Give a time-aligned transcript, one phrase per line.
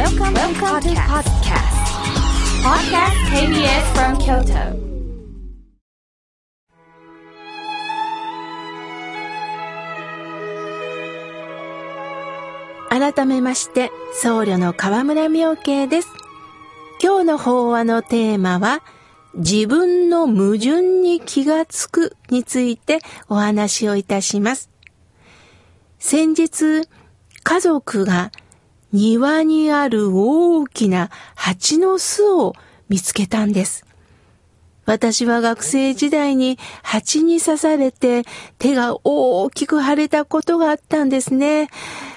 [0.00, 1.68] Welcome, Welcome to podcast.
[2.64, 4.72] Podcast KBS from Kyoto.
[12.88, 16.08] 改めまして、僧侶の河村明慶です。
[17.02, 18.80] 今日の法話のテーマは、
[19.34, 24.70] 自分の矛盾に気がつくについてお話をいたします。
[25.98, 26.88] 先日、
[27.42, 28.32] 家族が
[28.92, 32.54] 庭にある大きな蜂の巣を
[32.88, 33.86] 見つけたんです。
[34.86, 38.24] 私は学生時代に蜂に刺されて
[38.58, 41.68] 手が大きく腫れたことがあったんですね。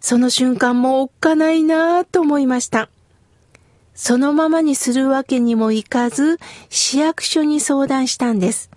[0.00, 2.88] その瞬間もおっかないなぁと思いました。
[3.94, 8.70] そのままにするわけにもいかず、市役所に相談したんです。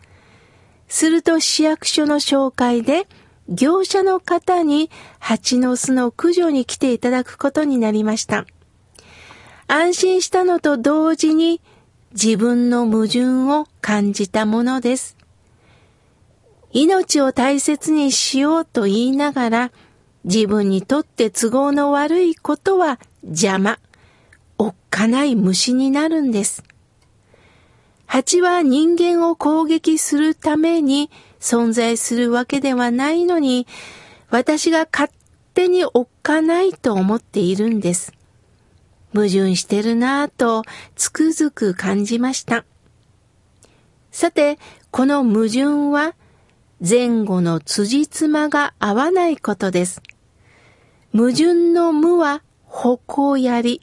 [0.88, 3.08] すると市役所の紹介で、
[3.50, 8.46] 業者の方に蜂の巣の駆除に来ていただくことになりました。
[9.68, 11.62] 安心したのと同時に
[12.12, 15.18] 自分の矛盾を感じたものです。
[16.72, 19.72] 命を大切にしようと言いながら、
[20.24, 23.80] 自分にとって都合の悪いことは邪魔、
[24.58, 26.64] おっかない虫になるんです。
[28.08, 33.68] 蜂は人間を攻撃するために存在するわけではないのに、
[34.30, 35.12] 私が勝
[35.54, 38.14] 手におっかないと思っているんです。
[39.14, 40.64] 矛盾してるなぁと
[40.96, 42.66] つくづく感じました。
[44.12, 44.58] さて、
[44.90, 46.16] この矛盾は
[46.80, 50.02] 前後の辻褄が合わないことです。
[51.12, 53.82] 矛盾の無は矛やり。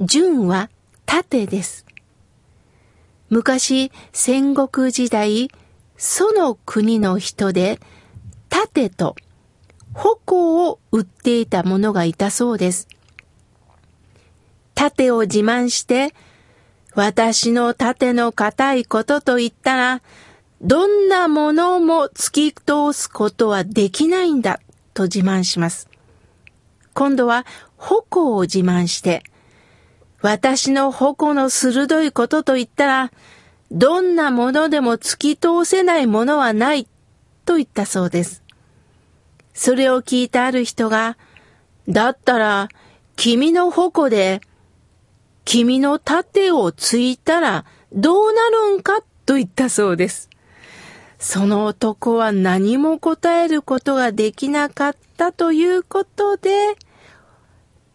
[0.00, 0.68] 順は
[1.06, 1.86] 盾です。
[3.30, 5.50] 昔、戦国時代、
[5.96, 7.80] その国の人で、
[8.48, 9.16] 盾と
[9.94, 12.88] 矛を売っていた者がいたそうです。
[14.74, 16.14] 盾を自慢して、
[16.94, 20.02] 私の盾の硬いことと言ったら、
[20.60, 24.60] どんなものも突き通すことはできないんだ
[24.94, 25.88] と自慢します。
[26.94, 27.44] 今度は
[27.76, 29.24] 矛を自慢して、
[30.24, 33.12] 私の矛の鋭いことと言ったら、
[33.70, 36.88] どんなものでも突き通せないものはない
[37.44, 38.42] と言ったそうです。
[39.52, 41.18] それを聞いたある人が、
[41.90, 42.70] だったら、
[43.16, 44.40] 君の矛で、
[45.44, 50.30] 君の盾をついたらどうなるんかと言ったそうです。
[51.18, 56.76] その男は何も答えることができなかったということで、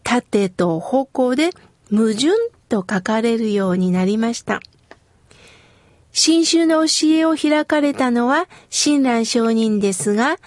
[0.03, 1.49] 盾と矛で
[1.91, 2.29] 矛盾
[2.69, 4.59] と書かれるようになりました。
[6.11, 10.37] 新宗の教えを開かれたのは親鸞上人ですが、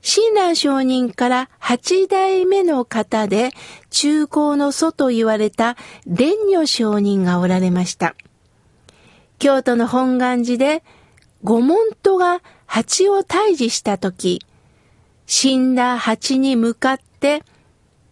[0.00, 3.50] 親鸞上人から八代目の方で
[3.90, 8.14] 中高の祖と言われた蓮如上人がおられました。
[9.38, 10.82] 京都の本願寺で
[11.42, 14.40] 御門徒が蜂を退治したとき、
[15.26, 17.42] 死んだ蜂に向かって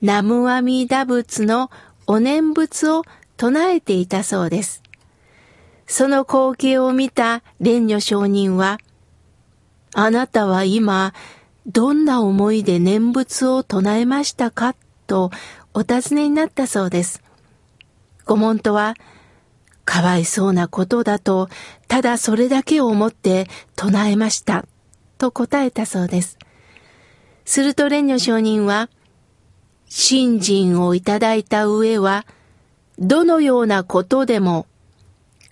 [0.02, 1.70] 南無阿弥陀仏の
[2.06, 3.04] お念仏を
[3.36, 4.82] 唱えていたそうです。
[5.86, 8.78] その光景を見た蓮如上人は、
[9.94, 11.14] あなたは今、
[11.66, 14.74] どんな思いで念仏を唱えましたか？
[15.06, 15.30] と
[15.74, 17.22] お尋ねになったそうです。
[18.24, 18.94] ご門徒は、
[19.84, 21.48] かわいそうなことだと、
[21.86, 23.46] ただそれだけを思って
[23.76, 24.64] 唱えました、
[25.18, 26.38] と答えたそうです。
[27.44, 28.88] すると蓮如上人は、
[29.88, 32.26] 信心をいただいた上は、
[32.98, 34.66] どのようなことでも、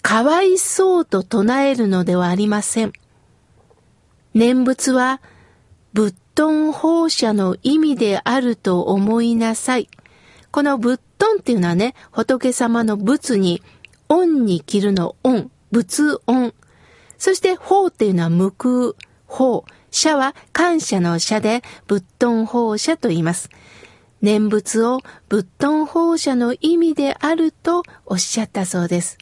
[0.02, 2.92] かわいそうと唱えるのではありません。
[4.34, 5.20] 念仏は、
[5.92, 9.88] 仏頓放射の意味であると思いなさい。
[10.50, 13.62] この仏頓っていうのはね、仏様の仏に、
[14.08, 16.52] 恩に切るの恩、仏恩。
[17.18, 18.92] そして法っていうのは無空、
[19.26, 19.64] 法。
[19.94, 23.48] 社は感謝の社で仏頓放射と言います。
[24.24, 29.18] 念仏を仏頓放射の意味であるとおっしゃったそうです。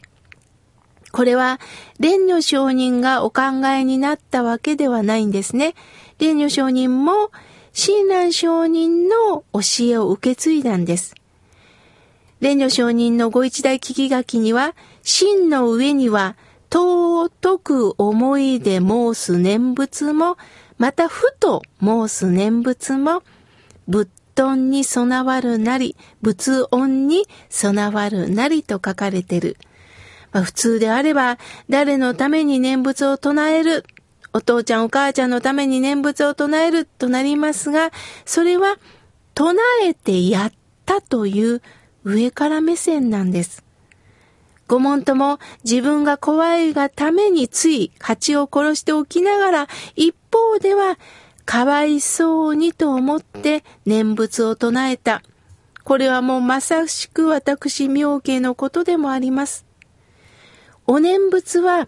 [1.11, 1.59] これは、
[1.99, 5.75] 蓮如上人がお考えになったわけではないんですね。
[6.19, 7.31] 蓮如上人も、
[7.73, 11.15] 親鸞上人の教えを受け継いだんです。
[12.39, 14.73] 蓮如上人のご一代聞き書きには、
[15.03, 16.37] 真の上には、
[16.71, 17.29] 尊
[17.59, 20.37] く思いで申す念仏も、
[20.77, 23.21] またふと申す念仏も、
[23.87, 29.57] 仏頓に備わるなり、仏音に備わるなりと書かれてる。
[30.31, 31.37] まあ、普通であれば、
[31.69, 33.85] 誰のために念仏を唱える、
[34.33, 37.91] お父ちゃんお母ちゃんのために念仏を唱えるとなりますが、
[38.25, 38.77] それは
[39.35, 40.51] 唱えてやっ
[40.85, 41.61] たという
[42.03, 43.63] 上から目線なんです。
[44.67, 50.97] ごもんとも自分が怖いがためについ蜂を殺しておきながら、一方では
[51.45, 55.21] かわいそうにと思って念仏を唱えた。
[55.83, 59.65] これはもうまさしく私妙慶のことでもあります。
[60.87, 61.87] お念仏は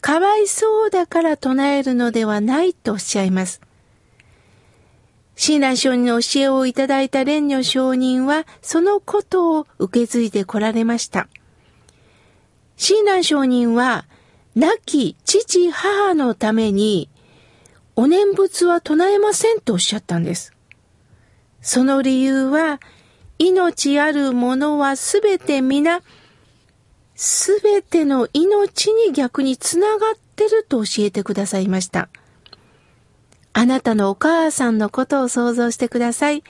[0.00, 3.60] かわいそうだから唱えるのではないとおっしゃいます。
[5.36, 11.28] 親鸞上人の教えをいただいた蓮如上人はそのことを受け継いで来られました。
[12.76, 14.06] 親鸞上人は
[14.54, 17.08] 亡き父母のために
[17.96, 20.52] お念仏は唱えませんとおっしゃったんです。
[21.60, 22.80] その理由は、
[23.38, 26.02] 命あるものはすべて皆、
[27.14, 32.08] すべての命に逆につながってると教えてくださいました。
[33.52, 36.42] あなたのお母さんのことを想像してください。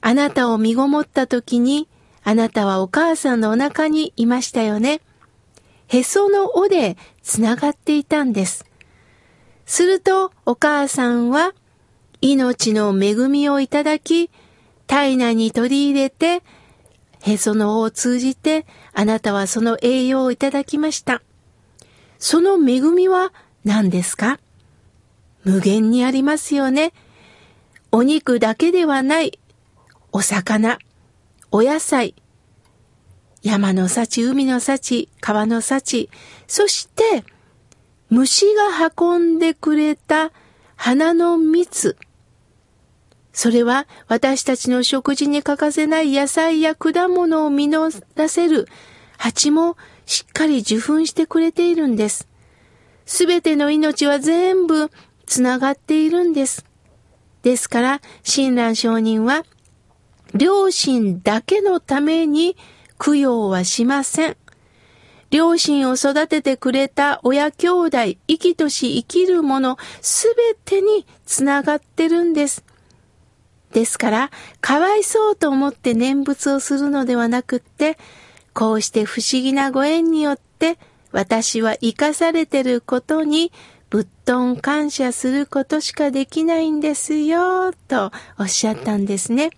[0.00, 1.88] あなたを身ごもった時に、
[2.22, 5.00] あなたはお母さんのお腹にいましたよね。
[5.88, 8.69] へその尾でつながっていたんです。
[9.70, 11.54] するとお母さんは
[12.20, 14.28] 命の恵みをいただき、
[14.88, 16.42] 体内に取り入れて、
[17.22, 21.22] へその緒を通じてあなたはその栄養をいただきました。
[22.18, 23.32] その恵みは
[23.64, 24.40] 何ですか？
[25.44, 26.92] 無限にありますよね。
[27.92, 29.38] お肉だけではない、
[30.10, 30.78] お魚、
[31.52, 32.16] お野菜、
[33.42, 36.10] 山の幸、海の幸、川の幸、
[36.48, 37.24] そして
[38.10, 38.62] 虫が
[38.98, 40.32] 運んでくれた
[40.76, 41.96] 花の蜜。
[43.32, 48.66] それは私たちの食事に欠かせない野菜や果物を実らせる
[49.16, 49.76] 蜂も
[50.06, 52.26] しっかり受粉してくれているんです。
[53.06, 54.90] すべての命は全部
[55.26, 56.64] つながっているんです。
[57.42, 59.44] ですから、親鸞上人は、
[60.34, 62.56] 両親だけのために
[62.98, 64.36] 供養はしません。
[65.30, 72.64] 両親を育ててくれた親兄弟、生きとし生きるもの、すべてにつながってるんです。
[73.72, 74.30] ですから、
[74.60, 77.96] かわいそうと思って念仏をするのではなくって、
[78.52, 80.78] こうして不思議なご縁によって、
[81.12, 83.52] 私は生かされてることに、
[83.88, 89.50] ぶっとん感謝することしかできないんですよ、とおっしゃったんですね。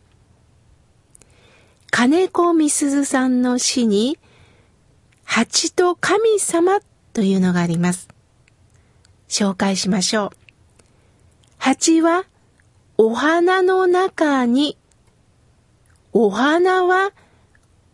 [1.91, 4.19] 金子みすずさんの詩に、
[5.35, 6.81] 蜂と神様
[7.15, 8.07] というのがあります。
[9.31, 10.31] 紹介しましょう。
[11.57, 12.27] 蜂は
[12.99, 14.77] お花の中に、
[16.13, 17.13] お花は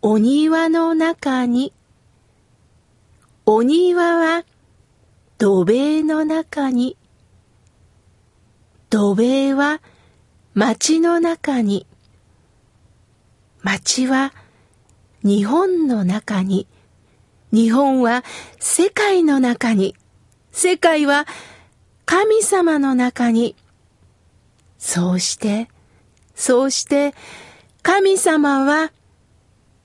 [0.02, 1.72] お庭の中に、
[3.46, 4.44] お庭は
[5.38, 6.96] 土塀の中に、
[8.90, 9.80] 土塀は
[10.54, 11.86] 町の中に、
[13.62, 14.32] 町は
[15.22, 16.66] 日本の中に、
[17.52, 18.24] 日本は
[18.58, 19.94] 世界の中に、
[20.52, 21.26] 世界は
[22.04, 23.56] 神様の中に、
[24.78, 25.68] そうして、
[26.34, 27.14] そうして
[27.82, 28.92] 神様は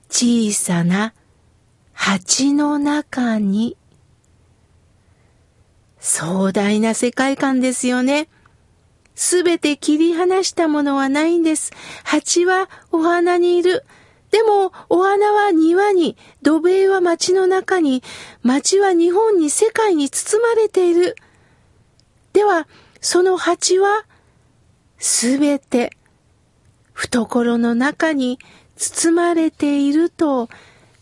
[0.10, 1.14] 小さな
[1.94, 3.78] 蜂の中に、
[6.00, 8.28] 壮大な世界観ですよね。
[9.16, 11.72] すべて切り離したものはないんです。
[12.04, 13.86] 蜂はお花にいる。
[14.34, 18.02] でも、お花は庭に、土塀は街の中に、
[18.42, 21.16] 街は日本に世界に包まれている。
[22.34, 22.68] では、
[23.00, 24.06] その蜂は、
[24.98, 25.92] すべて、
[26.94, 28.40] 懐の中に
[28.76, 30.50] 包まれていると、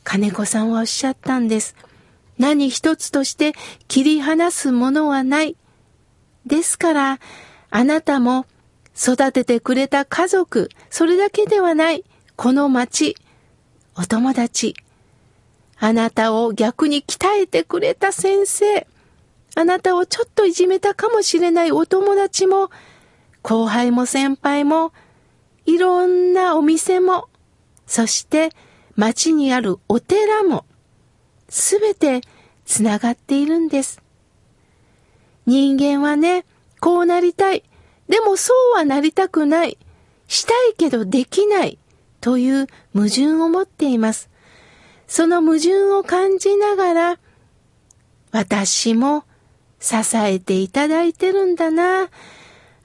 [0.03, 1.77] 金子さんはおっしゃったんです。
[2.37, 3.53] 何一つとして
[3.87, 5.55] 切り離すものはない。
[6.45, 7.19] ですから、
[7.69, 8.45] あなたも
[8.93, 12.03] 育ててくれた家族、それだけではない。
[12.41, 13.15] この町、
[13.95, 14.73] お友達、
[15.77, 18.87] あなたを逆に鍛えてくれた先生、
[19.53, 22.71] あなたをちょっといじめたかもしれないお友達も、
[23.43, 24.91] 後輩も先輩も、
[25.67, 27.29] いろんなお店も、
[27.85, 28.49] そして
[28.95, 30.65] 町にあるお寺も、
[31.47, 32.21] すべて
[32.65, 34.01] つながっているんです。
[35.45, 36.45] 人間はね、
[36.79, 37.63] こうなりたい。
[38.09, 39.77] でもそうはなりたくない。
[40.27, 41.77] したいけどできない。
[42.21, 44.29] という矛盾を持っています。
[45.07, 47.19] その矛盾を感じながら、
[48.31, 49.25] 私も
[49.79, 52.09] 支えていただいてるんだな、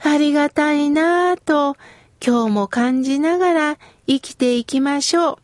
[0.00, 1.76] ありがたいなと
[2.24, 5.38] 今日も感じながら生きていきましょう。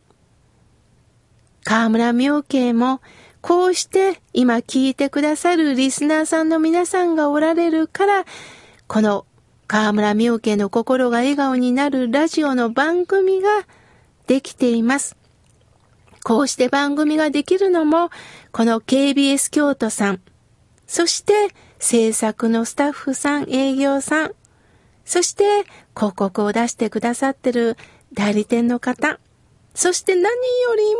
[1.63, 2.99] 河村明慶も
[3.41, 8.25] こうして今聞いてくださるリスナーさんの皆さんがおられるから、
[8.87, 9.25] この
[9.67, 13.49] 河村明慶の心が笑顔になるラジオの番組が
[14.27, 15.15] できています。
[16.23, 18.09] こうして番組ができるのも、
[18.51, 20.21] この KBS 京都さん、
[20.87, 21.33] そして
[21.79, 24.31] 制作のスタッフさん、営業さん、
[25.05, 25.43] そして
[25.95, 27.77] 広告を出してくださってる
[28.13, 29.19] 代理店の方、
[29.75, 30.29] そして何よ
[30.77, 30.99] りも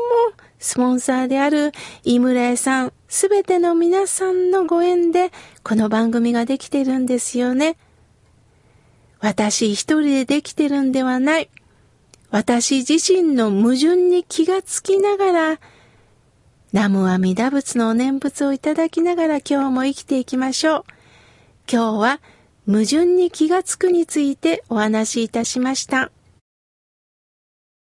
[0.60, 1.72] スポンサーである
[2.03, 5.32] 井村屋さん、すべての皆さんのご縁で
[5.63, 7.77] この番組ができてるんですよね。
[9.20, 11.50] 私一人でできてるんではない。
[12.34, 15.60] 私自身の矛盾に気がつきながら、
[16.72, 20.84] 南無阿弥陀仏のお念仏をいただきながら今日も生きていきましょう。
[21.72, 22.20] 今日は
[22.66, 26.10] 矛盾に気がつくについてお話しいたしました。